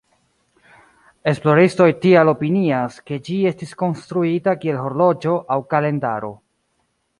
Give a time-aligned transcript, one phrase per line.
[1.31, 6.35] Esploristoj tial opinias, ke ĝi estis konstruita kiel horloĝo aŭ kalendaro.